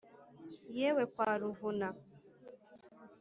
yewe 0.77 1.03
kwa 1.13 1.29
ruvuna 1.39 1.89